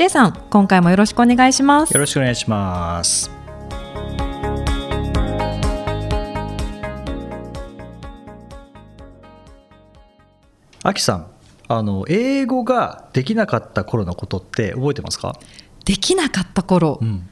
[0.00, 1.92] J さん今回もよろしくお願いします。
[1.92, 3.30] よろしくお願いします。
[10.82, 11.26] あきさん
[11.68, 15.38] あの英語ができなかった頃のことって覚えてますか、
[15.84, 17.28] できなかった頃、うん、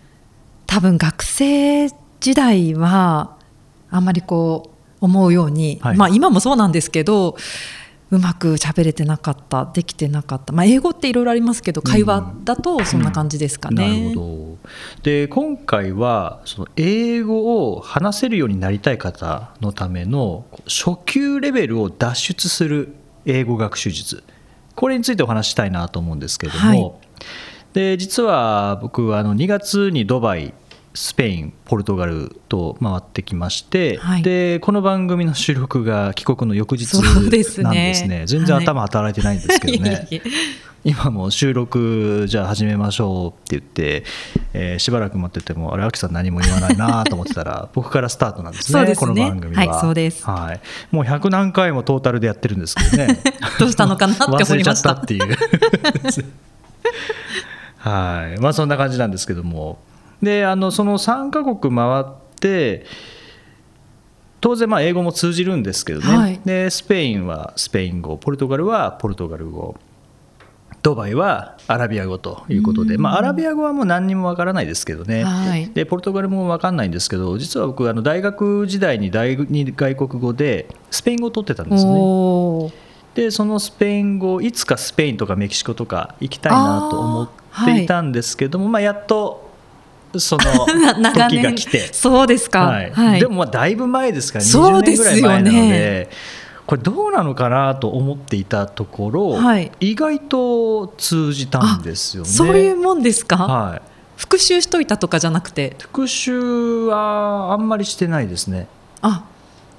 [0.66, 1.88] 多分学生
[2.20, 3.38] 時代は
[3.88, 5.96] あんまりこう思うように、はい。
[5.96, 7.38] まあ今もそうなんですけど
[8.10, 14.04] うまく喋れてなかったできてなかった、まあ、英語っていろいろありますけど会話だとそんな感じですかね。
[14.04, 14.58] なるほど。
[15.02, 22.94] で今回はその英語を話せるようになりたい方のための初級レベルを脱出する
[23.26, 24.24] 英語学習術。
[24.74, 26.92] これについてお話ししたいなと思うんですけれども、はい。
[27.74, 30.54] で実は僕はあの2月にドバイ
[30.98, 34.22] スペインポルトガルと回ってきまして、はい。
[34.24, 38.24] でこの番組の収録が帰国の翌日なんですね。
[38.26, 40.08] 全然はい頭働いてないんですけどね。
[40.82, 44.02] 今も収録じゃあ始めましょうって言って、
[44.52, 48.96] えーしばらく待っててもあれアキさん何も言わないなと思ってたら 僕からスタートなんですねね。
[48.96, 50.24] この番組は、はいそうです。
[50.24, 53.20] はい、もう100何回もトータルでやってるんですけどね。
[53.60, 54.54] どうしたのかなって思いました。
[54.54, 55.36] 忘れちゃったっていう。
[57.78, 58.40] はい。
[58.40, 59.78] まあそんな感じなんですけども
[60.22, 62.04] であのその3カ国回っ
[62.40, 62.84] て
[64.40, 66.40] 当然まあ英語も通じるんですけどね、はい。
[66.44, 69.76] でスペインはスペイン語ポルトガルはポルトガル語。
[70.80, 73.00] ドバイはアラビア語ということで、うん。
[73.00, 75.68] まあ、アラビア語はもう何にもわからないですけどね、はい。
[75.70, 79.36] でポルトガルもわかんないんですけど実は僕あの大学時代に外
[79.96, 82.72] 国語でスペイン語を取ってたんですね。
[83.14, 87.28] でそのスペイン語いつかスペインとかメキシコとか行きたいなと思っ
[87.64, 89.47] ていたんですけども、まあ、やっと
[90.16, 90.66] その
[91.12, 91.92] 時が来て。
[91.92, 92.90] そうですか、はい。
[92.90, 93.20] はい。
[93.20, 95.10] でもまあだいぶ前ですから20そうですよね。
[95.12, 96.10] 年ぐらい前なので
[96.66, 99.72] これどうなのかなと思っていたところ、はい。
[99.80, 102.28] 意外と通じたんですよね。
[102.28, 103.82] そういうもんですか、はい、
[104.16, 105.76] 復習しといたとかじゃなくて。
[105.80, 108.68] 復習はあんまりしてないですね。
[109.00, 109.24] あ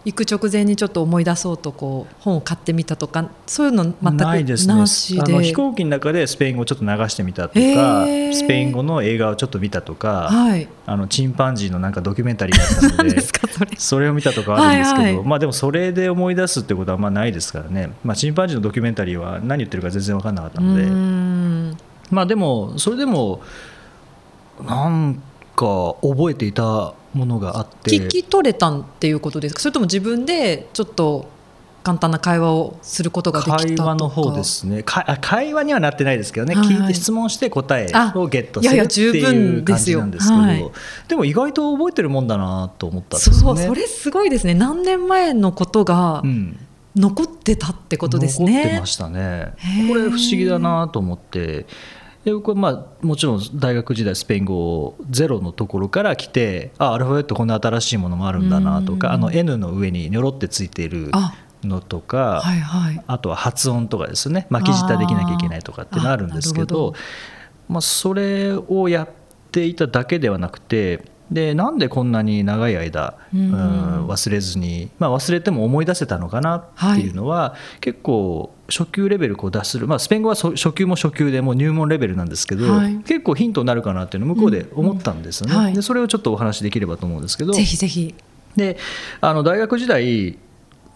[0.06, 4.74] 行く直前にちょっと思い出そうとこう本を買ってみたとかそういうの全くないですね。
[4.74, 5.22] なしで。
[5.22, 8.34] あの飛行機の中でスペイン語ちょっと流してみたとか、へー。
[8.34, 10.68] スペイン語の映画をちょっと見たとか、はい。
[10.86, 13.22] あのチンパンジーのなんかドキュメンタリーがあったの何で
[13.78, 14.10] それ。
[14.10, 15.26] を見たとかあるんですけど、はいはい。
[15.26, 21.76] まあでもそれで思い出すってことはあんまないですからね、まあ、チンパンジーのドキュメンタリーは何言ってるか全然分かんなかったので、
[22.12, 23.42] まあでもそれでも
[24.66, 25.22] なん
[25.56, 27.92] か覚えていたものがあって。
[27.92, 29.62] 聞き取れたんっていうことですか？
[29.62, 31.28] それとも自分でちょっと
[31.84, 33.68] 簡単な会話をすることができたとか？
[33.68, 34.84] 会話の方ですね。
[34.84, 36.76] 会話にはなってないですけどね、はいはい。
[36.76, 40.42] 聞いて質問して答えをゲットするっていう感じなんですけど。
[40.42, 40.72] はい。
[41.08, 43.58] でも意外と覚えてるもんだなと思ったんですそう。
[43.58, 44.54] それすごいですね。
[44.54, 46.58] 何年前のことがうん。
[46.96, 49.54] 残ってたってことですね、残ってましたね。
[49.88, 51.68] これ不思議だなと思って
[52.30, 52.70] で僕はま
[53.02, 59.14] あもちろん大学時代スペイン語をゼロのところから来てあアルファベットこんな新しいものもあるんだなとかうん。
[59.14, 63.04] あの N の上にニョロってついているあのとか、はいはい。
[63.08, 64.46] あとは発音とかですね。
[64.50, 66.94] 巻き舌できなきゃいけないとかっていうのあるんですけど
[67.68, 69.10] まあ、それをやっ
[69.52, 74.08] ていただけではなくてでなんでこんなに長い間、うんうん。
[74.08, 82.96] 忘れずに、まあ、忘れても思い出せたのかなっていうのは、結構初級レベルこう出する、まあ、スペイン語はそ初級も初級でもう入門レベルなんですけど、はい。
[83.06, 85.60] 結構ヒントになるかなっていうのを向こうで思ったんですよね、うん。
[85.60, 85.74] うんはい。
[85.74, 87.54] でそれをちょっとお話しできればと思うんですけど。
[87.54, 88.16] ぜひぜひ。
[88.56, 88.78] で
[89.22, 90.38] あの大学時代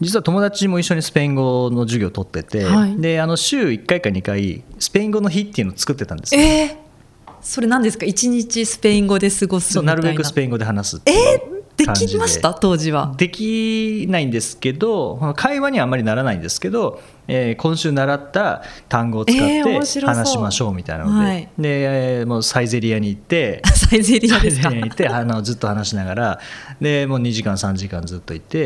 [0.01, 2.97] 実は友達も一緒にスペイン語の授業を取ってて、はい。
[2.97, 6.41] であの週1回か2回スペイン語の日っていうのを作ってたんですよ。
[6.41, 8.05] えー、それ何ですか？
[8.05, 9.95] 一日スペイン語で過ごすな。
[9.95, 12.53] るべくスペイン語で話すっていうできました？
[12.53, 13.13] 当時は。
[13.17, 19.63] できないんですけど会話にはあんまりならないんですけど、えー今週習った単語を使って
[20.05, 21.49] 話しましょうみたいなので,、はい。
[21.57, 24.69] でえーもうサイゼリアに行って サイゼリアですか？
[24.69, 26.39] サイゼリアに行ってあのずっと話しながら。
[26.79, 28.65] でもう2時間3時間ずっといて。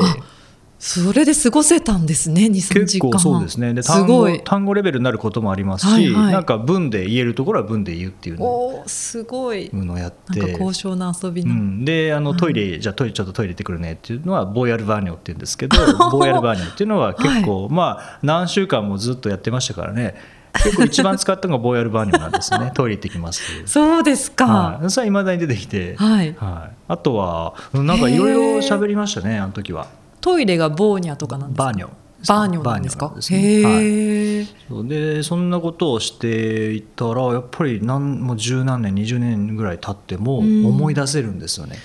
[0.79, 2.81] それで過ごせたんですね23時間。
[2.85, 3.73] 結構そうですね。
[3.73, 4.41] で単語ごい。
[4.43, 6.33] 単語レベルになることもありますし、はいはい。
[6.33, 9.71] なんか文で言えるところは文で言うっていうのすごい。
[9.73, 10.39] のをやって。
[10.39, 15.77] なんか高尚な遊びな、うん、であのトイレ、じゃあトイレちょっとトイレ行ってくるねっていうのはボーヤルバーニョっていうんですけど
[16.11, 20.15] ボーヤルバーニョっていうのは結構、まあ何週間もずっとやってましたからね。
[20.63, 22.71] 結構一番使ったのがボーヤルバーニョなんですね。
[22.75, 24.45] トイレ行ってきますそうですか。
[24.45, 26.35] はい、それはいまだに出てきて、はい。
[26.37, 29.87] はい、あとはなんかいろいろ喋りましたねあの時は
[30.27, 31.63] トイレがボーニャとかなんですか？
[31.65, 31.89] バーニョ。
[32.27, 33.13] バーニョなんですか？
[33.15, 33.63] ですね。
[33.63, 40.65] はいでそんなことをしていたらやっぱり何もう十何年20年ぐらい経ってもうん。
[40.65, 41.77] 思い出せるんですよね。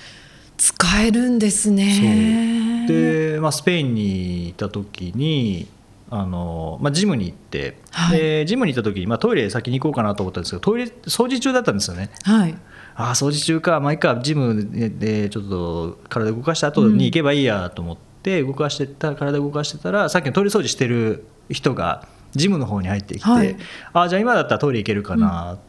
[0.57, 2.85] 使えるんですね。
[2.87, 5.67] で、まあ、スペインにいた時に
[6.09, 8.17] あの、まあ、ジムに行って、はい。
[8.17, 12.09] でジムに行った時に、まあ、トイレ先に行こうかなと思ったんですけどトイレ掃除中だったんですよね。
[12.23, 12.55] はい。
[12.95, 13.79] ああ掃除中か。
[13.79, 14.19] まあいいか。
[14.21, 14.69] ジム
[14.99, 23.55] でちょっと体動かした後に行けばいいやと思って動かしてた体動かしてたらさっきのトイレ掃除してる人がジムの方に入ってきて、はい。
[23.93, 25.59] ああじゃあ今だったらトイレ行けるかな、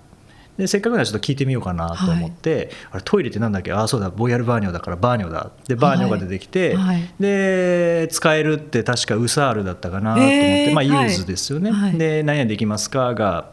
[0.57, 3.73] でせっかくならちょっと聞いてみようかなと思って、あれトイレってなんだっけ？
[3.73, 5.51] ああそうだボイヤルバーニョだからバーニョだ。
[5.67, 6.97] でバーニョが出てきて、はい。
[6.97, 7.11] はい。
[7.21, 11.09] で使えるって確かウサールだったかなと思って、まあユえーはい。
[11.09, 11.99] ーズですよね、はい。
[11.99, 13.53] で何々できますかが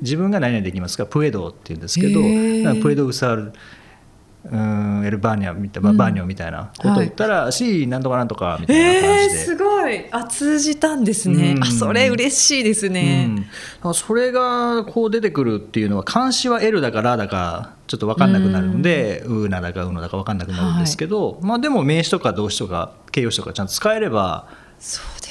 [0.00, 2.82] 自分が何々できますかプエドって言うんですけど、へー。
[2.82, 3.52] プエドウサール
[4.50, 5.96] うんエルバーニャみたいな、うん。
[5.96, 9.40] バーニョみたいなことを言ったら、シーなんとかなんとかみたいなえー、感じで。
[9.44, 10.12] すごい。
[10.12, 11.62] あ通じたんですね、うん。
[11.62, 13.30] あそれ嬉しいですね、
[13.82, 24.66] うん、それがこう出てくるっていうのは漢詩は L だかラだかちょっと分かんなくなるので、ウーナだかウーノだか分かんなくなるんですけど、まあ、でも名詞とか動詞とか形容詞とかちゃんと使えれば、ね。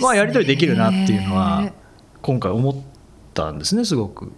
[0.02, 1.72] まあ、やり取りできるなっていうのは
[2.22, 2.76] 今回思っ
[3.34, 4.32] たんですねすごく。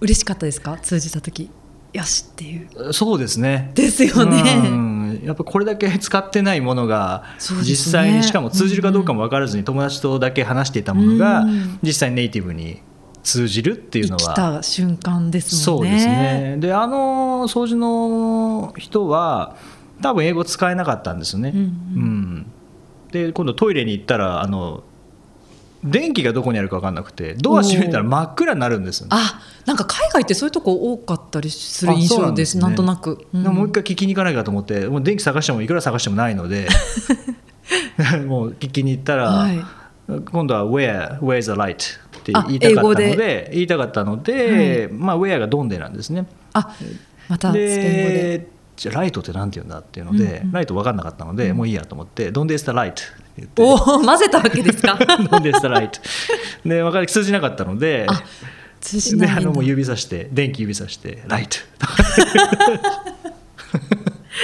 [0.00, 0.76] 嬉しかったですか？
[0.78, 1.48] 通じた時
[1.92, 2.92] よしっていう。
[2.92, 3.70] そうですね。
[3.74, 4.42] ですよね。
[4.66, 5.20] うん。
[5.24, 7.24] やっぱこれだけ使ってないものが
[7.62, 11.78] 実際にしかも通じるかどうかも分からずに友達とだけ話していたものがうん。
[11.82, 12.80] 実際にネイティブに
[13.22, 15.64] 通じるっていうの生きはた瞬間ですもね。
[15.64, 16.56] そうんですね。
[16.58, 19.56] であの掃除の人は
[20.00, 21.66] 多分英語使えなかったんですよね、うんうん。
[21.66, 22.46] うん。
[23.12, 24.82] で今度トイレに行ったらあの
[25.84, 29.06] 電気がどこにあるか分かんなくてドア閉めたら真っ暗になるんですよ。
[29.06, 32.62] ねあなんか海外ってそういうとこ多かったりする印象であそうなんですすね。
[32.62, 33.42] なんとなく、うん。
[33.42, 36.68] でももう一回聞きに行かないかと思ってもう電気探してもいくら探してもないので
[38.26, 39.64] もう聞きに行ったら、はい。
[40.08, 41.98] 今度は Where Where's the light?
[42.18, 46.26] ってあ言いたかったので言いたかったので、まあ Where がどんでなんですね。
[46.52, 46.74] あ
[47.28, 48.38] またスペイン語で。
[48.38, 48.48] で
[48.82, 50.52] じゃあライトってなんて言うんだっていうので、うんうん。
[50.52, 53.02] ライト分かんなかったので、もういいやと思って「どんで is the light」って
[53.38, 53.62] 言って。
[53.62, 54.98] おお混ぜたわけですか？
[55.30, 55.90] どんで is the light」
[56.68, 58.22] で分かり通じなかったのであ
[58.80, 59.40] 通じでないんだ。
[59.42, 61.58] あのもう指さして電気指さして「ライト」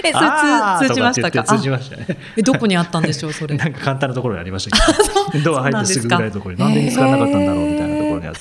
[0.04, 0.26] えそれ
[0.86, 1.42] 通通じましたか？
[1.42, 2.06] 通じましたね。
[2.10, 3.56] あえどこにあったんでしょうそれ？
[3.58, 4.76] なんか簡単なところにありました
[5.32, 5.44] けど。
[5.52, 8.40] ドア入ってすぐぐらいのところになんで見つからなかったんだろうみたいなところにあって。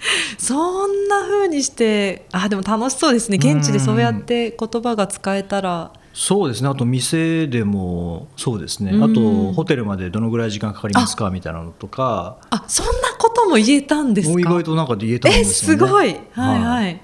[0.38, 3.36] そんな風にしてあでも楽しそうですね。
[3.40, 5.92] 現地でそうやって言葉が使えたら。
[6.14, 6.68] そうですね。
[6.68, 8.92] あと店でもそうですね。
[8.92, 9.04] うん。
[9.04, 12.38] あとホテルまでどのぐらい時間かかりますかみたいなのとか。
[12.50, 14.40] あそんなことも言えたんですか？
[14.40, 15.86] 意外となんかで言えたんでえすよね。
[15.86, 16.16] すごい。
[16.32, 17.00] はいはい、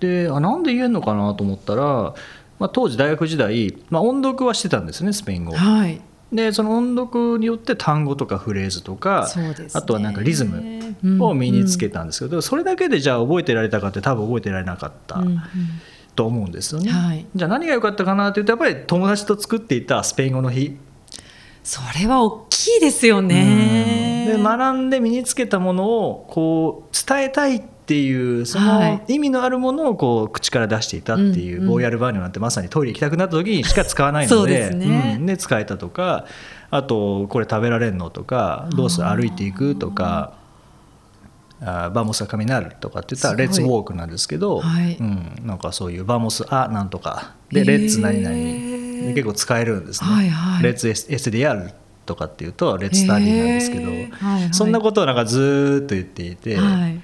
[0.00, 2.14] であなんで言えるのかなと思ったら、
[2.58, 5.54] まあ、当時大学時代、まあ、音読はしてたんですねスペイン語。
[5.56, 6.00] はい
[6.32, 9.68] でその音読によって単語とかフレーズとか、ね。
[9.72, 15.16] あとはなんかリズムを身につけたんですけど、それだけでじゃあ覚えてられたかって多分覚えてられなかった。
[15.16, 15.40] うんうん。
[16.16, 17.26] と思うんですよね、はい。
[17.36, 20.76] じゃあ何が良かったかなというとやっぱり友達と作っていたスペイン語の日。
[21.62, 24.24] それは大きいですよね。
[24.26, 35.14] で学んで身につけたものをこう伝えたいっていうそはの意味のあるものをこう口から出していたっていう、ボーヤルバーニョなんてまさにトイレ行きたくなった時にしか使わないのでね。
[35.18, 35.26] うん。
[35.26, 36.26] で使えたとか
[36.70, 40.34] あとこれ食べられるのとかどうする歩いていくとか。
[41.58, 44.98] あ vamos a caminar とかって言ったら let's walk なんですけど、はい。
[45.00, 50.10] うん、なんかそういう vamos a なんとかで let's 何々で結構使えるんですね。
[50.10, 50.62] はいはい。
[50.62, 51.72] let's es estudiar
[52.04, 54.10] とかっていうと let's study なんですけど、へー。
[54.10, 54.52] はいはい。
[54.52, 57.00] そんなことをなんかずーっと言っていて、はい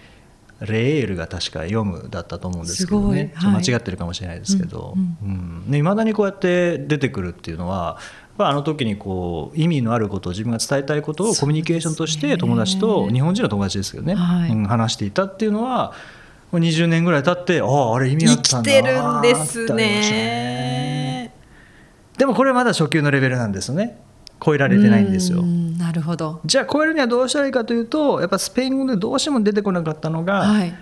[0.66, 3.33] leer が確か読むだったと思うんですけどね。
[3.35, 3.64] はい。
[3.64, 4.95] 間違ってるかもしれないですけど。
[4.97, 7.99] うんいま、未だにこうやって出てくるっていうのは
[8.38, 14.50] あの時にこう意味のあることを自分が伝えたいことをコミュニケーションとして友達と日本人の友達ですけどね、はい。
[14.50, 15.92] うん話していたっていうのは
[16.50, 21.33] もう20年ぐらい経ってあああれ意味あ生きったんだてるんですね。
[22.19, 23.99] でもこれはまだ初級のレベルなんですよね。
[24.45, 25.40] 超えられてないんですよ。
[25.40, 26.40] うんなるほど。
[26.46, 30.75] じゃあ超えるにはどうしたらいいかというとやっぱスペイン語でどうしても出てこなかったのが、はい。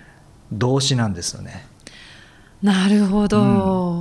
[0.53, 1.67] 動詞なんですよね。
[2.63, 3.45] なるほど、う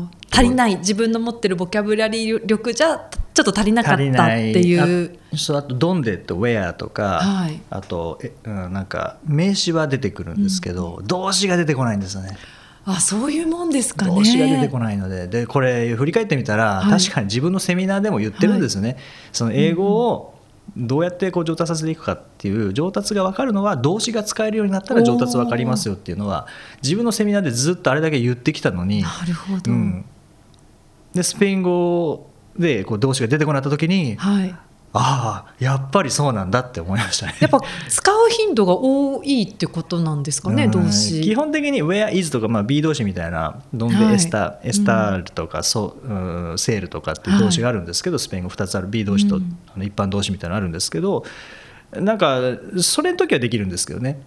[0.04, 0.10] ん。
[0.32, 0.76] 足りない。
[0.78, 5.20] 自分の持ってるボキャブラリー力じゃちょっと足りなかったっていう。
[5.34, 7.60] あそうあと「どんで」と「where」とか、はい。
[7.72, 12.38] あとえ、うん、なんか名詞は出てくるんですけど、動詞が出てこないんですよね。
[12.86, 14.16] あそういうもんですかね。
[14.16, 15.28] 動詞が出てこないので。
[15.28, 17.00] でこれ振り返ってみたら、はい。
[17.00, 18.98] 確かに自分のセミナーでも言ってるんですよね、
[19.32, 20.39] その英語を
[20.76, 26.48] どうやってこう上達させていくかっていう上達が分かるのは動詞が使えるようになったら上達分かりますよっていうのは
[26.82, 30.06] 自分のセミナーでずっとあれだけ言ってきたのになるほど、うん、
[31.14, 34.56] でスペイン語でこう動詞が出てこなかった時にはい
[34.92, 37.36] ああやっぱりそうなんだって思いましたね。
[37.40, 40.72] やっぱ使う頻度が多いってことなんですかね、うん。
[40.72, 41.22] 動詞。
[41.22, 44.16] 基本的に where is とか、まあ、B 動詞みたいなどんではい。
[44.16, 48.88] エスタ、エスタールとか、そううんセールとかっていう動詞があるんですけど、スペイン語2つある。
[48.88, 49.58] B 動詞と、うん。
[49.76, 51.24] あの一般動詞みたいなのあるんですけど
[51.92, 52.40] なんか
[52.82, 54.22] それの時はできるんですけどね。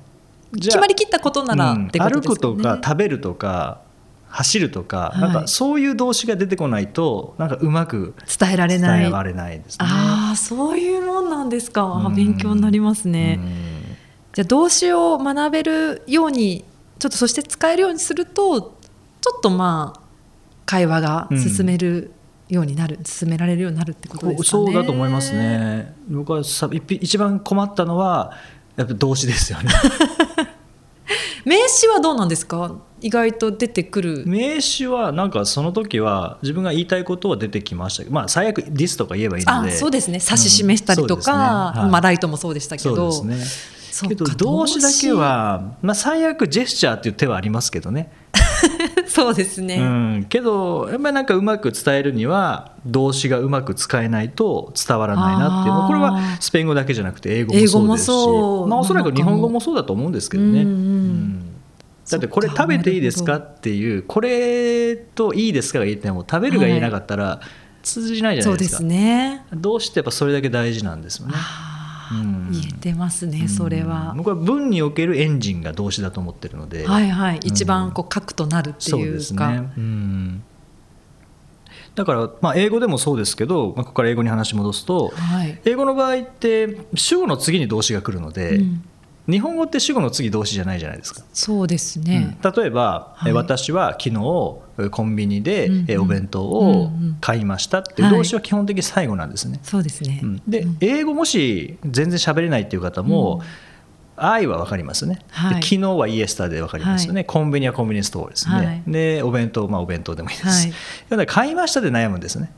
[0.52, 1.88] じ決まりきったことならうん。
[1.88, 3.80] 歩くとか食べるとか
[4.28, 5.20] 走るとか,、はい。
[5.20, 9.06] なんかそういう動詞が出てこないとなんかうまく伝えられ伝ない。
[9.06, 9.86] えられないですね。
[10.36, 13.52] そういうもんなんですか、勉強になりますね、うん。
[14.32, 16.64] じゃあ動詞を学べるように
[16.98, 20.00] ちょっとそして使えるようにするとちょっとまあ
[20.64, 22.12] 会話が進める
[22.48, 24.48] ようになる、進められるようになるってことですかね。
[24.48, 25.94] そうだと思いますね。
[26.08, 28.32] 僕はさ一一番困ったのは
[28.76, 29.70] やっぱ動詞ですよね。
[31.44, 32.76] 名詞はどうなんですか？
[33.00, 34.24] 意外と出てくる。
[34.26, 39.72] 名詞はなんかその時は自分が言いたいことは出てきましたけど、まあ最悪 this とか言えばいいのあで。
[39.72, 40.20] そうですね。
[40.22, 41.80] 指し示したりとか、うんね。
[41.82, 41.90] はい。
[41.90, 43.10] まあ、ライトもそうでしたけど。
[43.12, 44.08] そうですね。
[44.08, 48.10] けど動詞だけは、まあ、最悪ジェスチャーっていう手はありますけどね、
[49.06, 58.08] そうですね、うん、けどやっぱりなんかうまく伝えるには動詞がうまく使えないと伝わらないなっていうこれはスペイン語だけじゃなくて英語もそうですし
[58.68, 60.62] まあ、おそらく日本語もそうだと思うんですけどね。
[60.62, 61.52] うんうんうん。
[62.10, 67.40] だってこれ食べていいですかっていうこれといいですかが言っても食べるが言えなかったら
[67.82, 69.44] 通じないじゃないですか、すね。
[69.52, 71.34] どうしてやっぱそれだけ大事なんですよね。
[72.50, 74.10] 言えてますねそれは。
[74.12, 77.40] うん、僕は文におけるエンジンが動詞だと思ってるので、はいはい。
[77.44, 80.42] 一番こう核となるっていうか、ですね、うん、
[81.94, 88.84] だから、まあ、英語でもそうですけど、まあ、ここから英語に話戻すとはい、英語の場合って主語の次に動詞が来るので、うん
[89.28, 91.22] 日本語って主語の次動詞じゃないじゃないですか。
[91.32, 92.52] そうですね、うん。
[92.52, 93.30] 例えば、はい。
[93.30, 99.60] え私は昨日えコンビニで、お弁当を買いましたって動詞は基本的に最後なんですね。
[99.62, 100.42] そうですね、うん。
[100.48, 100.76] で、うん。
[100.80, 103.42] 英語もし全然喋れないっていう方も、
[104.16, 105.54] 愛は分かりますね、はい。
[105.56, 108.82] で昨日はイエスタで分かりますよね、コンビニはコンビニストアですね、はい。
[108.86, 110.74] でお弁当まあお弁当でもいいです、はい。
[111.08, 112.52] だから買いましたで悩むんですね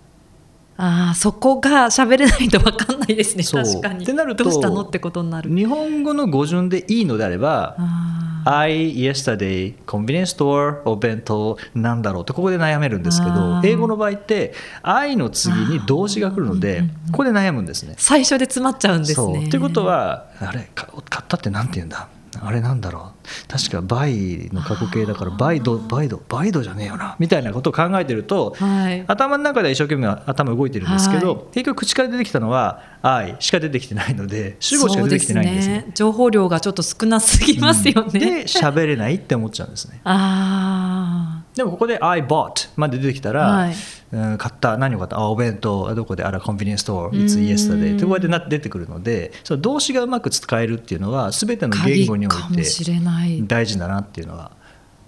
[0.77, 3.45] ああそこが喋れないと分かんないですね。
[3.45, 4.03] 確かに。
[4.03, 5.49] ってなるとどうしたのってことになる。
[5.55, 14.53] 日本語の語順でいいのであればあ I yesterday コンビニエンスストアお弁当なんだろうってここで悩めるんですけど英語の場合って
[14.83, 17.95] I の次に動詞が来るのでここで悩むんですね。
[17.97, 19.47] 最初で詰まっちゃうんですね。
[19.47, 22.09] ってことはあれか買ったってなんて言うんだ？
[22.47, 23.49] あれなんだろう。
[23.49, 27.17] 確かバイの過去形だからバイドバイドバイドじゃねえよな。
[27.19, 29.05] みたいなことを考えてるとはい。
[29.07, 31.45] 頭の中では一生懸命頭動いてるんですけど、はい。
[31.53, 35.87] 結局口から出てきたのは「愛」しか出てきてないので主語しか出てきてないんですね。
[35.95, 40.01] 情報量がちょっと少なすぎますよね、で喋れないって思っちゃうんですね。
[40.05, 43.75] あでもここで「I bought」まで出てきたら、はい。
[44.13, 45.19] うん買った何を買った？
[45.19, 45.89] あお弁当。
[45.89, 46.23] あどこで？
[46.23, 47.47] あらコンビニエンスストア It's うん。
[47.47, 53.45] yesterday ってこうやってな出てくるのでその動詞がうまく使えるっていうのは全てあの言語においしてれない。
[53.47, 54.53] 大事だなっていうのは、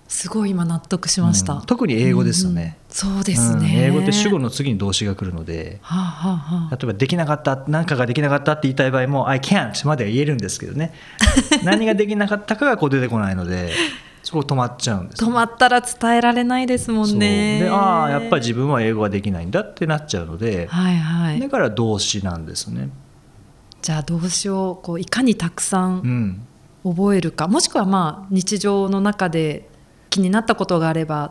[0.08, 1.62] すごい今納得しました、うん。
[1.62, 3.66] 特に英語ですよね、うんそうですね、うん。
[3.66, 6.74] 英語って主語の次に動詞が来るのではあ、はあはあ。
[6.74, 10.94] 例えばできなかった何かができなかったって言いたい場合も「I can't」までは言えるんですけどね。
[11.62, 13.72] 何ができなかったかがこう出てこないので
[14.26, 17.60] そこ止まっちゃうんです止まったら伝えられないですもんね。
[17.60, 21.38] でああやっぱり自分は英語ができないんだってなっちゃうので、はいはい。
[21.38, 22.90] だから動詞なんですね。
[23.82, 26.46] じゃあ動詞をこういかにたくさうんん。
[26.82, 27.46] 覚えるか。
[27.46, 29.68] もしくはまあ日常の中で
[30.10, 31.30] 気になったことがあれば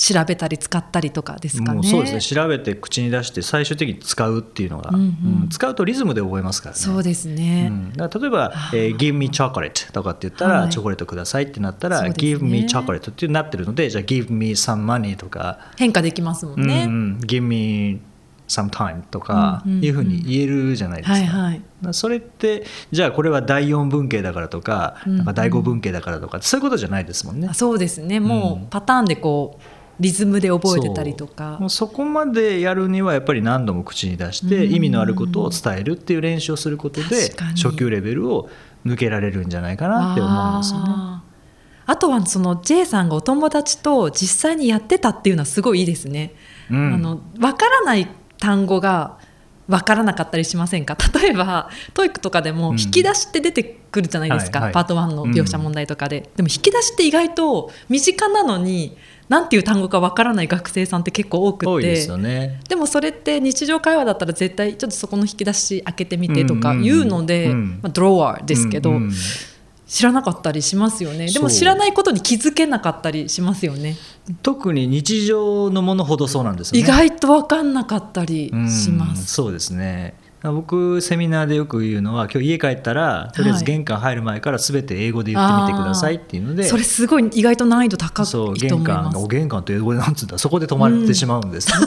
[0.00, 1.82] 調べたり使ったりとかですかね。
[1.86, 2.20] そうですね。
[2.22, 5.42] 調べて口に出して最終的に使うっていうのが、うんうん。
[5.42, 6.80] うん使うとリズムで覚えますからね。
[6.80, 7.92] そうですね、うん。
[7.92, 10.70] 例えば「えー Give me chocolate」とかって言ったら、はい。
[10.70, 12.34] チョコレートくださいってなったら「そうですね。
[12.38, 15.58] Give me chocolate」ってなってるのでじゃあ「Give me some money」とか。
[15.76, 18.00] 変化できますも「んね、うんうん、Give me
[18.48, 19.84] some time」とかうんうんうん。
[19.84, 21.12] いうふうに言えるじゃないですか。
[21.12, 21.54] はいはい。
[21.54, 25.16] だからそれってじゃあこれは第4文系だからとか,、うんうん。
[25.18, 27.48] なんか第5文系だからとかそういうことじゃないですもんね。
[27.50, 27.54] あ。
[27.54, 28.18] そうですね。
[28.18, 28.62] もうん。
[28.62, 31.58] うパターンでこうリズムで覚えてたりとか。
[31.60, 34.74] もうそこまでやるにはやっぱり何度も口に出してうん。
[34.74, 38.48] 意味のあることを伝えるっていう練習をすることで初級レベルを
[38.86, 41.30] 抜けられるんじゃないかなって思うんですよね。
[41.86, 46.34] あとはその J さんがお友達と実際にやってたっていうのはすごいいいですね。
[46.70, 46.94] うん。
[46.94, 49.18] あの分からない単語が
[49.68, 50.96] 分からなかったりしませんか？
[51.20, 52.80] 例えば TOEIC とかでもうん。
[52.80, 54.74] 引き出しって出てくるじゃないですか、はいはい。
[54.74, 58.96] パート1の描写問題とかで、でも引き出しって意外と身近なのに
[59.30, 61.66] 何ていう単語か分からない学生さんって結構多くて。
[61.70, 62.60] 多いですよね。
[62.68, 67.58] でもそれって日常会話だったら絶対ちょっとそこの引き出し開けてみてとか言うので、うんうん。
[67.58, 69.12] うんまあ、 drawer ですけど、うんうん。
[69.86, 71.28] 知らなかったりしますよね。
[71.28, 73.96] でも知らないことに気づけなかったりしますよね。
[74.42, 76.80] 特に日常のものほどそうなんですよね。
[76.80, 79.32] 意外と分かんなかったりしまうんす。
[79.32, 91.86] そうですね僕セミナーでよく言うのは今日家帰ったらとりあえず玄関入る前から全て英語で言ってみてくださいっていうので、それすごい意外と難易度高いとそう思い玄関がお玄関と英語でなんつうんだそこで止まってしまうんです、ね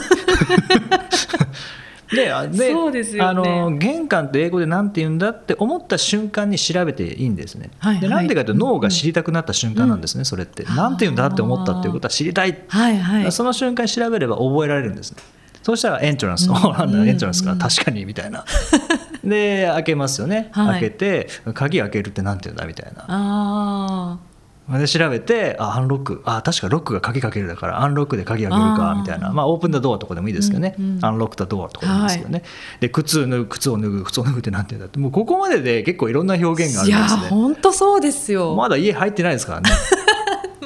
[2.14, 2.72] であでで
[3.14, 3.20] ね。
[3.20, 7.70] あの玄関って英語で何て言うんだって思った瞬間に調べていいんですね。
[7.78, 8.00] はいはい。
[8.02, 10.64] でなんでかというと脳が知りたくなった瞬間なんですね、それって。
[10.76, 12.58] 何て言うんだって思ったっていうことは知りたい。
[12.68, 13.32] はいはい。
[13.32, 15.18] その瞬間に調べれば覚えられるんですね。
[15.64, 18.44] そうしたらエントランス、おなん だエントランスか、確かにみたいな。
[19.24, 20.80] で開けますよね、はい。
[20.80, 23.06] 開けて鍵開けるってなんて言うんだみたいな。
[23.08, 26.22] あで調べてあアンロック。
[26.26, 29.32] あ確かロックが鍵かけるだからアンロックで鍵開けるかみたいな。
[29.32, 31.04] まあオープンダドアとかでもいいですけどね、うんうん。
[31.04, 32.42] アンロックダドアとかでもいいですけどね、
[32.80, 34.98] で靴脱ぐ靴を脱ぐ靴を脱ぐってなんて言うんだって。
[34.98, 37.28] もうここまでで結構いろんな表現があいやるんですね。
[37.30, 38.50] 本当そうですよ。
[38.54, 39.70] ままだ家入ってないですからね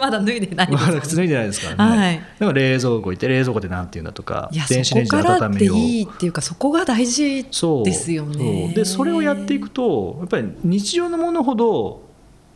[0.11, 2.21] だ脱いでないまだ靴脱いでないですからね、はい。
[2.39, 5.77] でも冷蔵庫行って冷蔵庫でなんて言うんだとか電子レンジで温めよう。
[5.77, 8.73] いいっていうかそこが大事そうですよね。
[8.75, 12.08] でそれをやっていくとやっぱり日常のものほど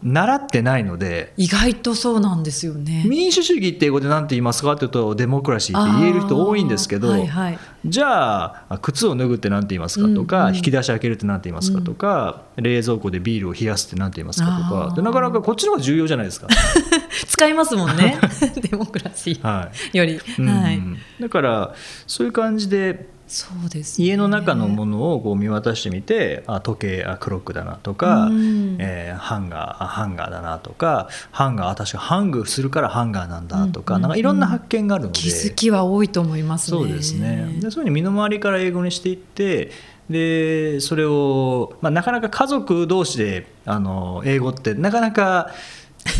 [0.02, 3.04] 習ってないので意外とそうなんですよね。
[3.06, 7.58] 民主主義って英語で何て言いますかって言うとデモクラシーって言える人多いんですけど、はいはい。
[7.84, 10.48] じゃあ靴を脱ぐって何て言いますかとか、うん。
[10.48, 14.96] うん引き出し開けるって何て言いますかとか、冷蔵庫でビールを冷やすって何て言いますかとあかー。
[14.96, 16.46] でなかなかこっちの方が重要じゃないですか。
[17.26, 18.18] 使いますもんね。
[18.60, 19.96] デモクラシーはい。
[19.96, 20.48] より、うん。
[20.48, 20.80] はい。
[21.20, 21.74] だから
[22.06, 24.06] そういう感じでそうですね。
[24.06, 28.76] 家の中のものをこう見渡してみてあ時計あクロックだなとか、うん。
[28.78, 36.78] えーハンガーあハンガーだなとかハンガーあ確かハングするからハンガーなんだとか、うんなんかいろんな発見があるので、気づきは多いと思いますね。
[36.78, 37.56] そうですね。
[37.60, 39.70] でそういうふうに身の回りから英語にしていって
[40.10, 45.50] でそれを、まあ、なかなか家族同士であの英語ってなかなか、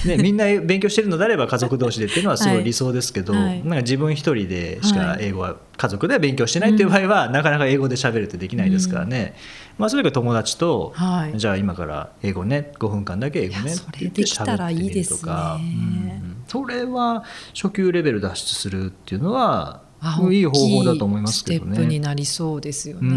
[0.05, 3.43] ね、 みんな勉強してるのであれば家族同士でっていうのはすごい理想ですけど、はい。
[3.45, 5.25] はいなんか自分一人でしかはい。
[5.27, 9.35] 英語は家族では勉強してないっていう場合は、なかなか英語で喋るってできないですからね、
[9.79, 11.39] まあ、それが友達と、はい。
[11.39, 15.19] じゃあ今から英語ね5分間だけ英語ねいやそれできたらいいですね。
[15.19, 15.61] って言って喋ってみるとか。
[15.61, 16.37] うん。
[16.47, 21.75] それは初級レベル脱出するっていうのはあいい方法だと思いますけどね。
[21.75, 23.11] ステップになりそうですようね。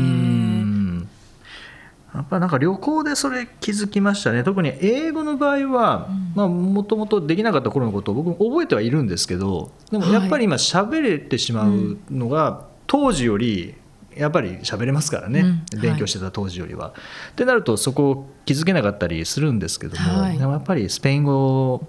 [2.15, 4.43] んやっぱなんか旅行でそれ気づきましたね。
[4.43, 13.75] 特に英語の場合はもともとできなかった頃のことを僕も覚えてはいるんですけどでもやっぱり今喋れてしまうのが当時より
[14.15, 15.81] やっぱり喋れますからね、うん。
[15.81, 16.93] 勉強してた当時よりは。
[17.31, 20.37] ってなるとそこを気づけなかったりするんですけども、はい。
[20.37, 21.87] でもやっぱりスペイン語を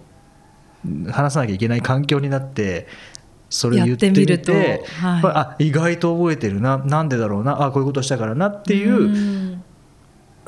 [1.11, 2.89] 話さなきゃいけない環境になって
[3.49, 5.23] それを言ってみてはい。
[5.25, 6.79] あ意外と覚えてるな。
[6.79, 7.65] なんでだろうな。
[7.65, 9.46] あこういうことしたからなっていう、うん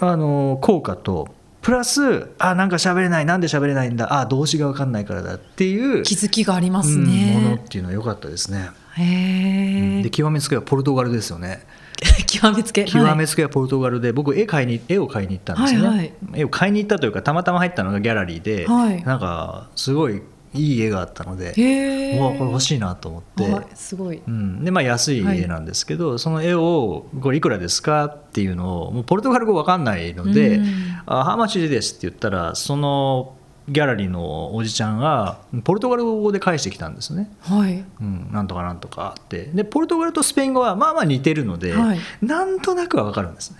[0.01, 1.29] あの効果と
[1.61, 7.65] プラスあなんか喋れないなんで喋れないんだあ動詞が分かんないからだっていう気づきがありますうんものっね。
[7.69, 8.71] ていうのは良かったですね。
[8.97, 10.11] へえで。
[10.11, 11.67] 極めつけはポルトガルですよね。
[12.27, 12.85] 極めつけ？
[12.85, 20.23] 極めつけはポルトガルで僕絵買いに絵を買いに行ったんですよね、はいはい絵を買いに行ったというかたまたま入ったのがギャラリーで、はいなんかすごい
[20.55, 22.19] いい絵があったので、へえ。
[22.19, 24.23] うわこれ欲しいなと思って、はいすごい。
[24.27, 30.67] うん、でまあ安い絵なんですけど、その絵をこれいくらですかっていうのをもうポルトガル語わかんないのでうん
[31.07, 33.35] 「あハマチです」って言ったらその
[33.69, 37.31] ギャラリーのおじちゃんがポルトガル語で返してきたんですね。
[37.41, 37.85] はい。
[38.01, 43.59] うん、なんとかなんとかってでポルトガルとスペイン語はまあまあ似てるので、はいなんとなくは分かるんですね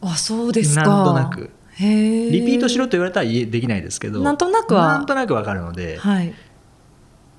[0.00, 0.82] あそうですか。
[0.82, 1.50] なんとなく。
[1.80, 4.86] リピートしろと言われたらできないですけどなんとなくは。
[4.88, 6.34] なんとなく分かるので,、はい。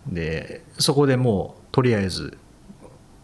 [0.08, 2.38] でそこでもうとりあえず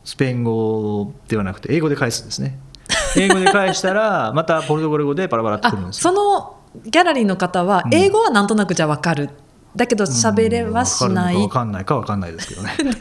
[0.03, 2.57] スペイン語ではなくて英語で返すんですね。
[3.17, 6.11] 英語で返したらまたポルトガル語でバラバラってくるんあですよ。
[6.11, 7.93] そのギャラリーの方はうん。
[7.93, 9.29] 英語はなんとなくじゃわかる。
[9.75, 11.35] だけど喋れはしない。
[11.35, 12.75] 分かんないか分かんないですけどね。
[12.77, 12.91] でも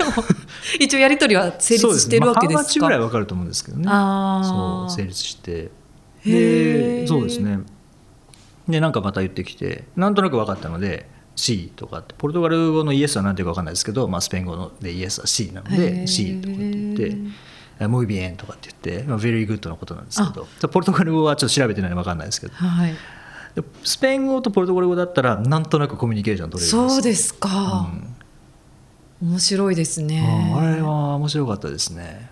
[0.78, 2.68] 一応やり取りは成立してるわけですか？
[2.68, 3.84] そうまあ、ぐらい分かると思うんですけどね。
[3.86, 5.70] そう成立して。
[6.24, 7.60] でそうですね
[8.68, 17.16] でなんかまた言ってきてなんとなく分かったので C とかってポルトガル語のイエスは何ていうか分かんないですけど、まあ、スペイン語のでイエスは C なのへでー C とかって言って
[17.86, 22.94] 「muy bien」とかって言って「まあ、very good」のことなんですけどポルトガル語はちょっと調べてないので分かんないですけどはい。
[23.54, 27.90] でスペイン語とポルトガル語だったらなんとなくコミュニケーション取れるんですそうですか。
[29.22, 30.52] 面白いですね。
[30.54, 32.30] うんあれは面白かったですね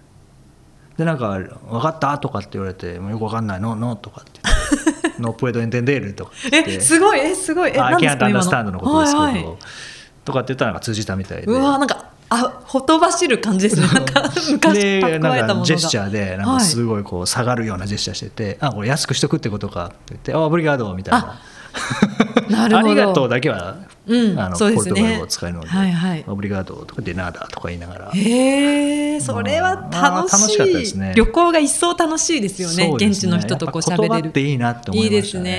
[0.97, 1.31] でなんか
[1.71, 4.41] 「分かった?」とかって言われて「もうよく分かんないのの」とかって
[5.19, 9.47] 言って「ノプエドエンテンデール」とかえすごいえすごいえあ何です can't か今 understand のことですけど、はいはい
[10.29, 21.41] とかって言ったらなんか通じたみたいでうわなんかあほとばしる感じですねなんか昔蓄えたものがなんジェスチャーでなんかすごいこう下がるようなジェスチャーしてて「あこれ安くしとくってことか」って言って「あブリガード」みたいな。
[22.51, 23.77] なるほどありがとうだけは、
[24.09, 24.39] うん。
[24.39, 24.91] あのそうですね。
[24.91, 26.25] ポルトガル語を使えるので、はいはい。
[26.27, 31.13] オブリガードとかデナーダとか言いながら、へえそれは楽しい,、まあ楽しかったですね。
[31.15, 34.15] 旅行が一層楽しいですよねそうです現地の人とこう喋れる。
[34.15, 35.51] やっていいなって思いましたね。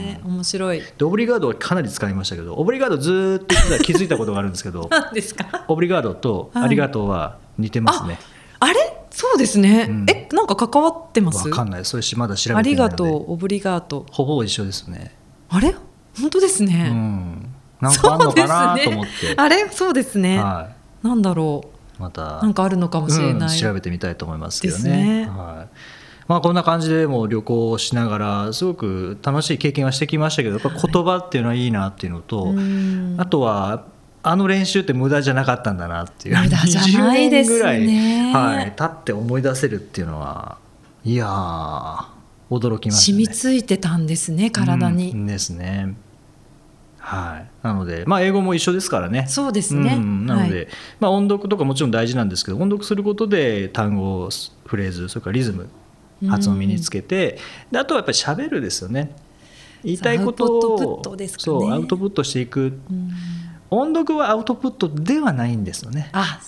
[0.00, 0.82] いいですね、面白い。
[0.98, 5.64] でオブリガードはかなり使いましたけどオブリガードずーっと気づいたことがあるんですけど何ですか？
[5.68, 8.18] オブリガードとありがとうは似てますね。
[8.60, 8.74] あれ？
[9.10, 10.06] そうですね、うん。
[10.10, 11.48] えなんか関わってます？
[11.48, 11.84] わかんない。
[11.84, 12.70] それしまだ調べてなあいので。
[12.70, 14.06] りがとうオブリガート。
[14.10, 15.14] ほぼ一緒ですね。
[15.48, 15.74] あれ？
[16.20, 17.43] 本当ですうね、ん、
[17.80, 19.68] なんかあんのかなと思って、あれ？
[19.70, 20.70] そうですね、は
[21.02, 21.64] なんだろ
[21.98, 22.38] い、また。
[22.38, 25.24] うなんかあるのかもしれない、うん調べてみたいと思いますけどね。
[25.24, 25.26] ね。
[25.26, 25.76] はい。
[26.26, 33.16] まあ、こんな感じでもう旅行をしながらすごく楽しい経験はしてきましたけどやっぱ言葉っていうのはいいなっていうのと、うん。
[33.18, 33.84] あとは
[34.22, 36.38] あの練習って無駄じゃなかったんだなっていう。
[36.38, 37.56] 無駄じゃないですね。
[37.58, 40.56] 20年ぐらい、はい、経って思い出せるっていうのは
[41.04, 42.04] いやー
[42.50, 43.18] 驚きましたね。
[43.18, 45.26] 染みついてたんですね体に、うん。
[45.26, 45.94] ですね。
[47.06, 49.26] はい、なので、まあ、英語も一緒ですからね。
[49.28, 49.96] そうですね。
[49.96, 50.68] んなので、はい
[51.00, 54.30] まあ、音読とかもちろん大事なんですけど音読することで単語
[54.64, 55.68] フレーズそれからリズム
[56.30, 57.38] 発音を身につけて、
[57.70, 59.14] であとはやっぱり喋るですよね。
[59.84, 61.44] 言いたいことをトですかね。
[61.44, 62.78] そうアウトプットしていく。
[62.90, 63.10] うん。
[63.68, 66.08] 音読はアウトプットではないんですよね。
[66.12, 66.40] あ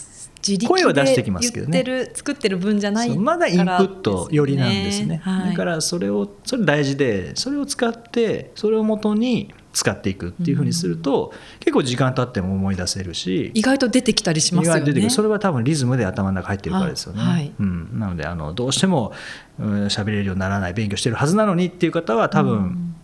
[0.66, 2.10] 声は出してきますけどね。
[2.14, 5.20] 作ってる分じゃないそうまだインプット寄りなんですね。
[5.22, 14.80] はい、だからそれをそれ大事でそれを使ってそれをもとに使っていくっていうふうにすると、結構時間経っても思い出せるし意外と出てきたりしますよね。
[14.80, 15.10] 意外と出てくる。
[15.10, 17.52] それは多分リズムで頭の中入ってるからですよね、あはい。
[17.60, 19.12] うん、なのであのどうしても
[19.58, 22.94] うん喋れるようにならない勉強してるはずなのにっていう方は多分、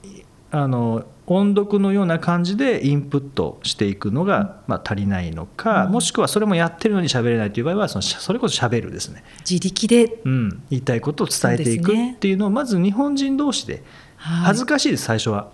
[0.50, 13.82] あの音読のような感じでインプットしていくのが、まあ、足りないのか、もしくはそれもやってるのに喋れないという場合はそのそれこそ喋るですね、自力で、うん、言いたいことを伝えていくっていうのをまず日本人同士で
[14.22, 14.44] はい。
[14.46, 15.50] 恥ずかしいです最初は。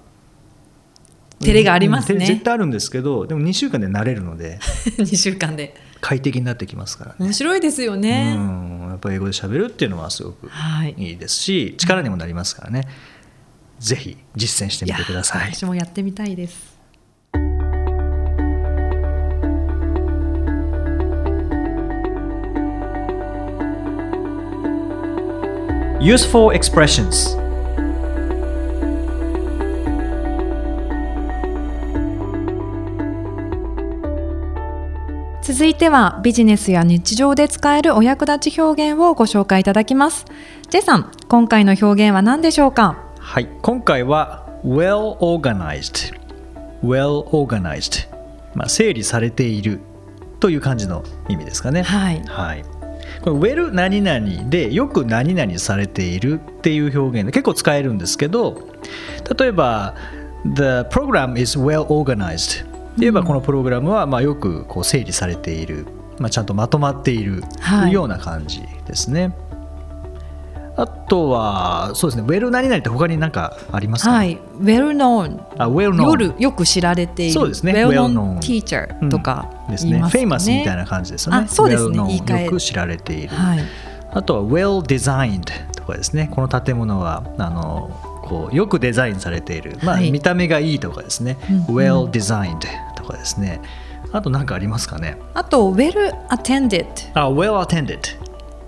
[1.41, 2.19] 照れがありますね。
[2.21, 4.59] うん絶対あるんですけどでも2週間で慣れるので
[4.99, 5.75] 2週間で。
[6.01, 7.17] 快適になってきますからね。
[7.19, 10.95] 面白いですよね、うんやっぱり英語で喋るっていうのはすごくはい。
[10.97, 12.87] いいですし力にもなりますからね。
[13.79, 15.41] ぜひ実践してみてください。
[15.43, 16.79] や私もやってみたいです。
[26.01, 27.37] Useful expressions
[35.43, 40.27] 続いてはビジネスや日常で使えるお役立ち表現をご紹介いただきます。
[40.69, 42.99] ジェイさん、今回の表現は何でしょうか？
[43.19, 46.15] はい今回は well organized
[46.83, 48.09] well organized
[48.55, 49.81] まあ整理されている
[50.41, 51.83] という感じの意味ですかね。
[51.83, 52.23] はい。
[52.27, 52.65] はい。
[53.23, 58.69] この well 何々でよく何々されているっていう表現で結構使えるんですけど
[59.39, 59.95] 例えば
[60.45, 62.68] The program is well organized
[62.99, 65.87] で言えばこのプログラムはまあよくこう整理されている、
[66.19, 67.93] まあ、ちゃんとまとまっているはい。
[67.93, 69.35] ような感じですね、
[70.77, 77.33] あとはそうですね well 何々って他に何かありますか、はい、well known あ well known 夜よく知られている。
[77.33, 79.73] そうですね well well known known teacher とかうん。
[79.73, 79.91] ですね。
[79.91, 80.25] 言いますかね。
[80.25, 81.39] famous みたいな感じですよね。
[81.45, 81.97] あそうですね。
[81.97, 82.45] 言い換え。
[82.45, 83.61] よく知られている、はい、
[84.13, 86.31] あとは well designed とかですね。
[86.33, 87.91] この建物はあの
[88.23, 90.11] こうよくデザインされている、まあはい。
[90.11, 91.65] 見た目がいいとかですね、うんうん。
[91.65, 92.67] well designed と
[93.09, 93.61] かですね。
[94.13, 95.17] あと何かありますかね？
[95.35, 97.99] あと well attended あ well attended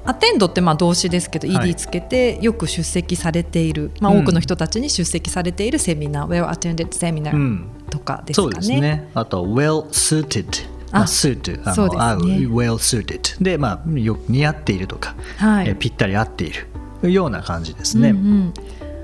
[0.04, 1.70] アテンドってまあ動詞ですけどはい。
[1.70, 4.20] ed つけてよく出席されている、まあ、うん。
[4.20, 7.66] 多くの人たちに出席されているセミナー、well attended セミナーうん。
[7.90, 8.52] とかですかね。
[8.52, 9.10] そうですね。
[9.14, 15.68] あと well suited まあ、あ suit あの合う well suited で、まあ、よく似合っているとか、はい。
[15.68, 16.66] えぴったり合っている。
[17.12, 18.54] ような感じですね、うんうん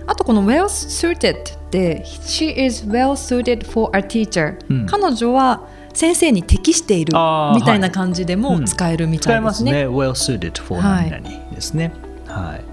[0.06, 4.86] あとこの well suited って she is well suited for a teacher、うん。
[4.86, 7.12] 彼女は先生に適している
[7.54, 9.72] みたいな感じでも使えるみ使えたいですね。
[9.72, 9.88] ますね。
[9.88, 11.10] well suited for はい。
[11.10, 11.92] 何々ですね。
[12.26, 12.64] はい、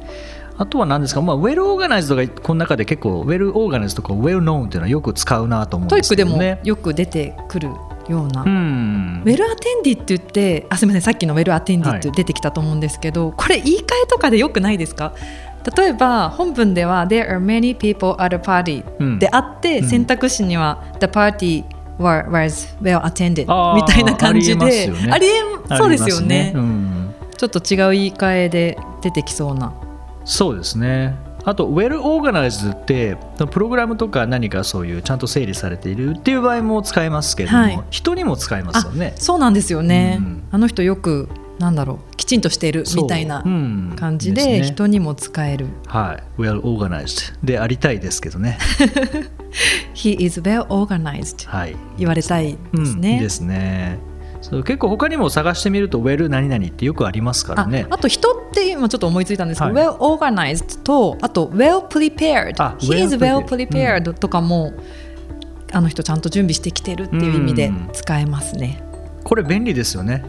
[0.58, 7.70] あとは何ですか、まあ、well organized がこの中で結構 well organized とか well known っていうのはよく使うなと思うん TOEIC でもですけどねよく出てくる
[8.10, 9.24] ような、うん。
[9.26, 11.02] ウェルアテンディって言ってあすみません。
[11.02, 12.18] さっきのウェルアテンディってはい。
[12.18, 15.14] 出てきたと思うんですけど、これ言い換えとかでよくないですか？
[15.76, 19.88] 例えば本文では「There are many people at a party うん」であって、うん。
[19.88, 21.64] 選択肢には「The party
[22.00, 24.66] were- was well attended あ」ーみたいな感じで
[25.12, 25.42] ありえ
[25.78, 26.52] そうですよね。
[26.54, 27.14] ありますうん。
[27.38, 29.74] ちょっと違う言い換えで出てきそうな。
[30.26, 31.16] そうですね。
[31.46, 33.18] あと Well Organized って
[33.52, 37.80] プログラムとか何かそういうちゃんと整理されているっていう場合も使えますけれども、はい。
[37.90, 39.14] 人にも使えますよね。
[39.18, 40.44] そうなんですよね、うん。
[40.52, 41.28] あの人よく
[41.60, 43.44] なんだろうきちんとしているみたいな
[43.98, 46.42] 感じで人にも使える、はい。
[46.42, 47.34] Well Organized.
[47.44, 48.58] でありたいですけどね。
[49.94, 51.76] He is well organized はい。
[51.98, 53.20] 言われたいですね、うん。
[53.20, 54.00] ですね。
[54.40, 57.88] そう結構他にも探してみると Well 何々ってよくありますからあね。
[57.90, 59.86] あと人って今ちょっと思いついたんですけど、はい。
[59.86, 64.72] well organized とあと well prepared あ he is well prepared prepared とかも、
[65.74, 68.82] あの人ちゃんと準備してきてるっていう意味で使えますね、
[69.26, 70.24] これ便利ですよね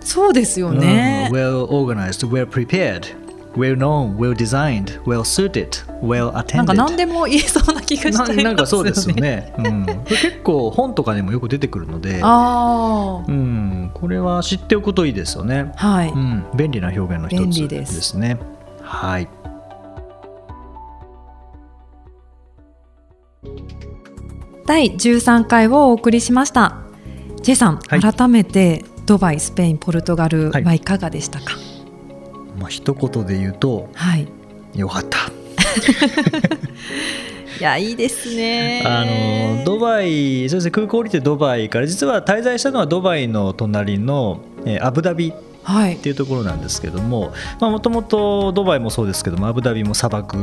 [0.00, 3.14] そうですよね、うん Well organized, well prepared,
[3.54, 5.68] well known, well designed, well suited,
[6.00, 8.42] well なん attended か何でも言えそうな気がしちゃいますよね。
[8.44, 18.00] ななんかそうですよね、うん、結構本とかでもよく出てくるので、 あうん、これは知っておくといいですよね、あはい、うん、便利な表現の一つでです。
[18.00, 18.38] すね
[18.82, 19.28] はい。
[24.66, 26.78] 第13回をお送りしました。
[27.42, 28.00] J さん、はい。
[28.00, 31.56] 改めてドバイスペインポルトガルはいはいかがでしたか？
[32.58, 34.28] まあ一言で言うとはい、
[34.74, 35.18] よかった。
[37.58, 38.82] い、やいいですね。
[38.84, 45.94] あのドバイそうですね空港降りてドバイから実は滞在したのはドバイの隣の、えーアブダビはい。
[45.96, 50.36] っていうところなんですけどももともとドバイもそうですけどもアブダビも砂漠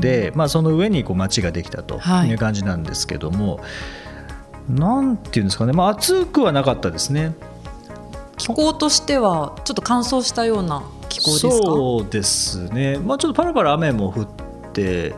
[0.00, 2.30] で、まあ、その上にこう街ができたとはい。
[2.30, 3.60] いう感じなんですけども、
[4.68, 7.34] なんていうんですかね、まあ、暑くはなかったですね。
[8.36, 11.50] 気候としてはちょっと乾燥したような気候ですか？
[11.50, 14.26] そうですね、まあ、ちょっとパラパラ雨も降っ
[14.72, 15.14] て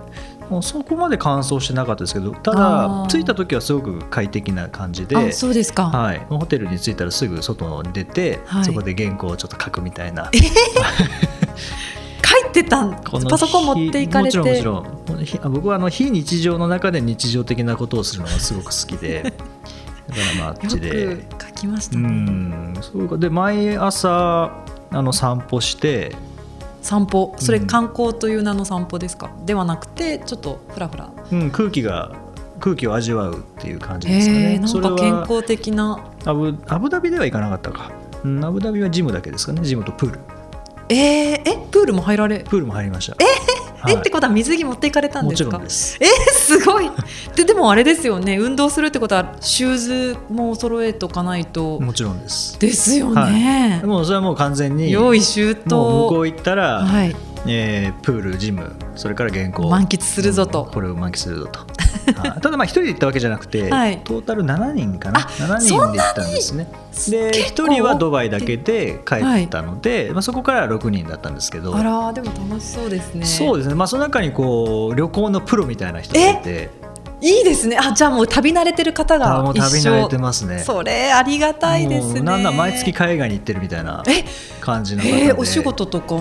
[0.51, 3.09] もうそこまで乾燥してなかったですけどたあだー。
[3.09, 8.65] 着いた時はすごく快適な感じであそうですか、はい、ホテルに着いたらすぐ外に出て、はい。
[8.65, 10.31] そこで原稿をちょっと書くみたいな。
[10.33, 10.39] 書
[12.49, 13.03] いてたん？
[13.03, 14.39] パソコン持っていかれて？
[14.39, 15.25] もちろんもちろん。
[15.25, 19.23] ひ僕はあの非日常の中で日常的なことをするのがすごく好きで。
[19.25, 19.37] だか
[20.39, 21.27] らまああっちで。
[21.41, 24.53] 書きましたうねんそうかで毎朝
[24.91, 26.15] あの散歩して
[26.83, 32.13] 散歩それうん観光という名の散歩ですか、ではなくてちょっとフラフラうん、空気が
[32.61, 34.55] 空気を味わうっていう感じへですかね。
[34.55, 37.91] えなんか健康的なアブアブダビでは行かなかったか。
[38.25, 39.63] うんアブダビはジムだけですかね。
[39.63, 40.21] ジムとプール。
[40.89, 40.97] えー、
[41.45, 41.69] え？
[41.71, 42.45] プールも入られ？
[42.45, 43.17] プールも入りました。
[43.21, 43.25] え
[43.95, 45.53] ってことは水着持っていかれたんですか？
[45.53, 45.99] ろんです。
[46.01, 46.91] えー、すごい。
[47.35, 48.37] ででもあれですよね。
[48.37, 51.81] 運動するってことはシューズも揃えとかないと。
[51.81, 52.59] もちろんです。
[52.59, 55.77] ですよね、もうそれはもう完全に用意周到。
[55.77, 57.15] 向こう行ったら、はい、
[57.47, 59.69] えープールジムそれから原稿。
[59.69, 60.65] 満喫するぞと。
[60.65, 64.01] うんこれを満喫するぞと、はいただまあ一人で行ったわけじゃなくて、はい。
[64.05, 65.21] トータル7人かな？
[65.21, 66.69] あ7人で行ったんですね。
[67.11, 71.75] で結構？1人はドバイだけで帰ったので、まあ、そこから6人だったんですけど。
[71.75, 73.27] あらでも楽しそうですね。
[73.27, 76.71] そうですね、まあ、その中にこう旅行のプロみたいな人がいて
[77.21, 77.79] いいですね。
[77.81, 80.59] あじゃあもう旅慣れてる方あが一もう旅慣れ緒てますね。
[80.59, 82.21] それありがたいですね。
[82.21, 84.25] なんだ毎月海外に行ってるみたいなえ？
[84.61, 86.17] 感じの方で、えー、お仕事とか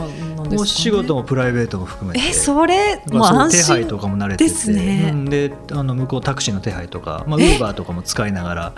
[0.58, 2.26] お仕事もプライベートも含めて。
[2.26, 4.50] えそれもう安手配と心かも慣れてて。
[4.50, 5.10] ですね。
[5.12, 8.74] うん、であの向こうタクシーの手配とか、まあ、ウえーバーとかも使いながら。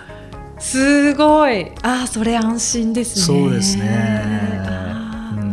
[0.57, 1.71] すごい。
[1.83, 3.39] あーそれ安心ですね。
[3.39, 4.65] そうですね。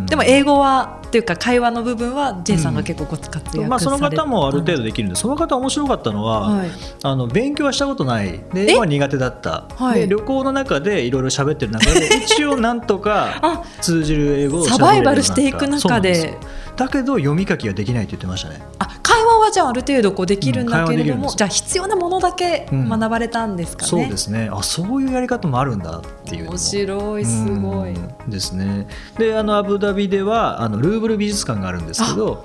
[0.06, 6.70] でも英語はっていうか会話の部分は J さんが結構ご活躍されて、まあ、その方もある程度できるんでその方面白かったのは、はい。
[7.04, 8.32] あの勉強はしたことない。
[8.52, 8.70] でえ？
[8.72, 10.00] 英語は苦手だった、はい。
[10.00, 14.72] で旅行の中でいろいろ喋ってる中で 一応なんとかあ通じる英語を喋れるようになった。
[14.72, 16.30] サバイバルしていく中でそう
[16.76, 18.60] だけど読み書きはできないって言ってましたね。
[18.78, 22.88] あ会話はじゃあある程度こうできるんだけれども、うんじゃあ必要なものだけうん。
[22.88, 24.48] 学ばれたんですかね、そうですね。
[24.52, 28.88] あそういうやり方もあるんだっていう面白いすごい、うんですね。
[29.18, 32.44] であのアブダビではあのルーブル美術館があるんですけど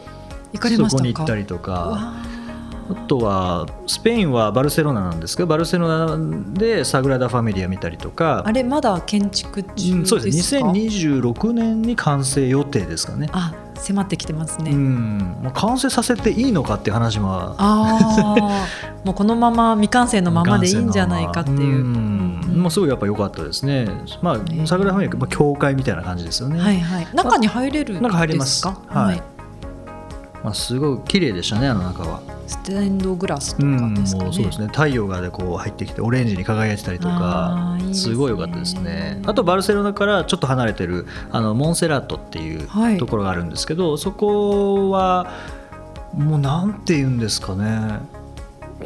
[0.54, 0.98] 行かれましたか？
[0.98, 1.72] そこに行ったりとか。
[1.72, 2.40] わあ。
[3.08, 6.18] とはスペインはバルセロナなんですけどバルセロナ
[6.54, 8.42] でサグラダ・ファミリア見たりとか。
[8.44, 10.56] あれまだ建築中うんですか、そうです。
[10.56, 13.30] ね2026年に完成予定ですかね。
[13.32, 15.38] あ迫ってきてますね、うん。
[15.42, 17.34] まあ、完成させていいのかっていう話も。
[17.34, 18.68] ああ
[19.04, 21.86] もうこのまま未完成のままでいいんじゃないかっていう。
[21.86, 22.42] うん。
[22.62, 23.88] もうすごいやっぱ良かったですね。
[24.22, 26.60] まあ、ーサグラダ・ファミリア、まあ、教会みたいな感じですよね。
[26.60, 27.08] はいはい。
[27.14, 28.08] 中に入れるんですか？
[28.10, 28.68] 中入れます。
[28.68, 29.39] はい
[30.44, 32.22] まあ、すごい綺麗でしたねあの中は。
[32.48, 34.68] ステンドグラスとうん、かですかね、もうそうですね。
[34.68, 39.22] 太陽がでこう入ってきてオレンジに輝いてたりとかすごい良かったですね。
[39.26, 42.98] あとバルセロナからちょっと離れてるあのモンセラットっていうはい。
[42.98, 45.32] ところがあるんですけど、そこは
[46.16, 48.00] もうなんて言うんですかね。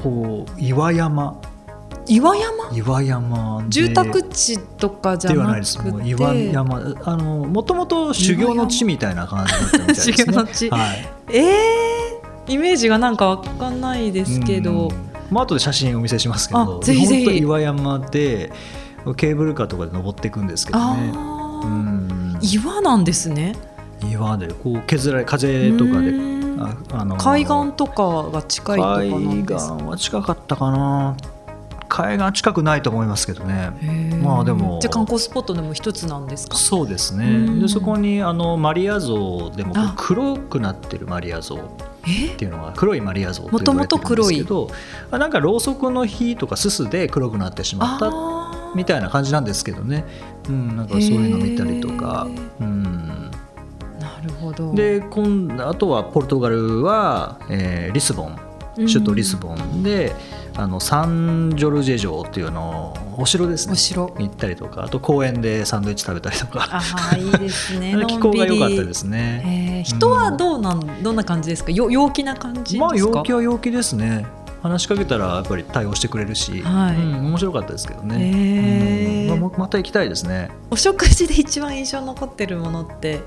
[0.01, 1.39] こう岩山
[2.07, 2.75] 岩山？
[2.75, 3.69] 岩山で。
[3.69, 6.07] 住宅地とかじゃなくて？
[6.07, 6.95] 岩山。
[7.03, 10.17] あのもともと修行の地みたいな感じだったみたいですね。
[10.17, 10.69] 修行の地。
[10.69, 11.09] はい。
[11.29, 14.95] えー、イメージがなんかわかんないですけど、うん。
[15.31, 16.79] まあ後で写真お見せしますけど。
[16.79, 17.37] あぜひぜひ。
[17.37, 18.51] 岩山で
[19.17, 21.11] ケーブルカーとかで登っていくんですけどね。
[21.13, 22.39] うん。
[22.41, 23.55] 岩なんですね。
[24.11, 26.33] 岩でこう削られ風とかでうん。
[26.61, 31.17] ああの海岸とかが近いとかなん海です岸は近かったかな
[31.95, 34.19] 海岸近くないと思いますけどね。
[34.23, 34.79] まあでも。
[34.81, 36.57] じゃあ観光スポットでも一つなんですか？
[36.57, 37.25] そうですね。
[37.27, 37.61] うん。
[37.61, 41.59] でそこにあのマリア像でも黒くなってるマリア像っ
[42.07, 44.71] えていうのが黒いマリア像と呼ばれてるんですけど
[45.11, 48.11] あなんかろうそくの火とかすすで黒くなってしまった
[48.75, 50.05] みたいな感じなんですけどね、
[50.49, 52.27] うん、なんかそういうの見たりとか。
[52.59, 53.29] うん、
[53.99, 54.73] なるほど。
[54.73, 58.39] で今あとはポルトガルは、えーリスボン。
[58.75, 60.15] 首都リスボンで、
[60.55, 63.73] あのサンジョルジェ城っていうのお城ですね。
[63.73, 64.13] お城。
[64.19, 66.67] 行ったりとかあと公園でサンドイッチ食べたりとか。
[66.71, 67.95] あーいいですね。
[68.07, 69.41] 気候が良かったすですね。
[69.45, 71.71] えー人はどうなん、どんな感じですか？
[71.71, 74.25] よ陽気な感じですか、まあ陽気は陽気ですね。
[74.61, 76.95] 話しかけたらやっぱり対応してくれるし、はい。
[76.95, 79.33] うん面白かったですけどね、へー。
[79.33, 80.51] うんまあまた行きたいですね。
[80.71, 83.21] お食事で一番印象に残ってるものって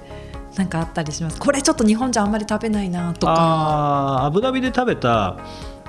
[0.56, 1.38] なんかあったりします？
[1.38, 4.24] これちょっと日本じゃあんまり食べないなとか。
[4.24, 5.36] アブダビで食べた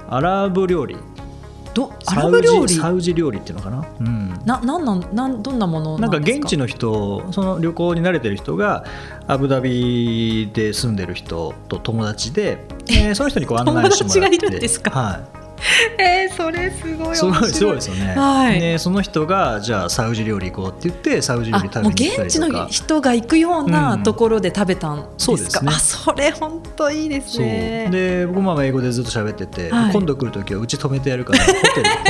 [0.10, 0.98] アラブ料理
[1.78, 2.74] どアラブ料理？
[2.74, 6.18] サウジ料理っていうのかな、うん、ななんなんなんどんなものなんか？
[6.18, 8.84] 現地の人その旅行に慣れてる人が
[9.28, 12.58] アブダビで住んでる人と友達で、
[12.90, 14.38] えーその人にこう案内してもらって。
[14.38, 14.90] 友達がいるんですか？
[14.92, 15.37] はい
[15.98, 17.52] えー、それすごい面す白いごい。
[17.52, 18.60] すごいですよね、はい。
[18.60, 24.04] でその人がじゃあサウジ料理行こうって言ってサウジ料理食べに行った現地の人が行くようなうん。
[24.04, 25.72] ところで食べたんですか、そうですね。
[25.74, 27.90] あそれ本当いいですね。
[27.92, 29.92] で僕も英語でずっと喋ってて、はい。
[29.92, 31.64] 今度来る時はうち泊めてやるからホテル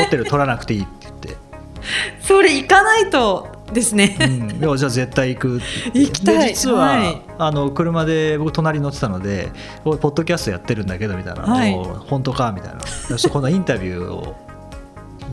[0.04, 1.38] ホテル取らなくていいって言って。
[2.22, 4.28] それ行かないとですね、う
[4.74, 5.62] ん、じゃあ絶対行く。
[5.94, 6.48] 行きたい。
[6.50, 7.22] で実は、はい。
[7.38, 9.52] あの車で僕隣に乗ってたので
[9.86, 11.74] 「おいポッドキャストやってるんだけど」みたいな「はい。
[11.74, 12.80] おう本当か?」みたいな
[13.18, 14.36] 「そこのインタビューを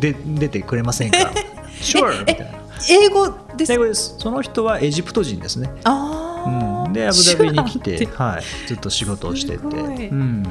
[0.01, 1.19] で出てくれませんか?」
[1.81, 2.65] 「Sure」みたいな。
[2.91, 4.17] 英語です英語です。
[4.19, 10.43] その人はエジプト人ですね、ああ、うん、でアブダビに来て、はい、ずっと仕事をしてて、うん、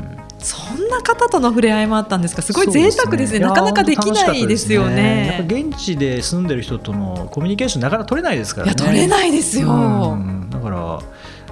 [0.44, 2.42] そんな方との触れ合いもあったんですか？
[2.42, 3.40] すごい贅沢ですね。
[3.40, 5.28] いやなかなかできないですよね。
[5.28, 8.74] やっぱ現地で住んでる人とのコミュニケーションなかなか取れないですからね。
[8.78, 10.50] いや取れないですよ、うん。
[10.50, 10.76] だから、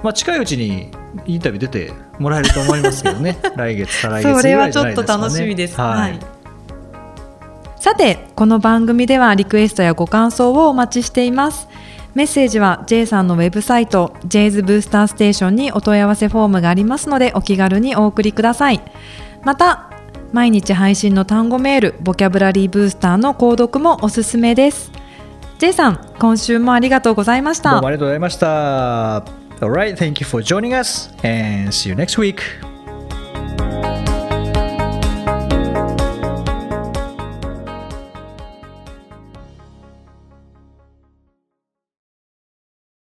[0.02, 0.90] まあ、近いうちに
[1.26, 3.38] インタビュー出てもらえると思いますけどね。
[3.56, 5.80] 来月再来月それはちょっと楽しみです。
[5.80, 6.18] ははいい。
[7.80, 11.66] さて、この番組ではリクエストやご感想をお待ちしています。
[12.14, 18.82] メッセージは J さんのウェブサイト J's ブースターステーションにお問い合わせフォームがありますのでお気軽にお送りください。
[19.44, 19.90] また、
[20.32, 24.92] 毎日配信の単語メール、ボキャブラリーブースターの購読もおすすめです。
[25.58, 27.88] J さん、今週もありがとうございましたどうも。
[27.88, 29.24] ありがとうございました
[29.60, 32.40] Alright, thank you for joining us and see you next week